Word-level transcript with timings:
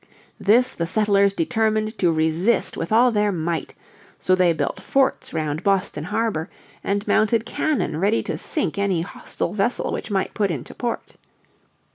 This 0.39 0.73
the 0.73 0.87
settlers 0.87 1.31
determined 1.31 1.95
to 1.99 2.11
resist 2.11 2.75
with 2.75 2.91
all 2.91 3.11
their 3.11 3.31
might. 3.31 3.75
So 4.17 4.33
they 4.33 4.51
built 4.51 4.81
forts 4.81 5.31
round 5.31 5.61
Boston 5.63 6.05
Harbour 6.05 6.49
and 6.83 7.07
mounted 7.07 7.45
cannon 7.45 7.95
ready 7.97 8.23
to 8.23 8.35
sink 8.35 8.79
any 8.79 9.03
hostile 9.03 9.53
vessel 9.53 9.91
which 9.91 10.09
might 10.09 10.33
put 10.33 10.49
into 10.49 10.73
port. 10.73 11.17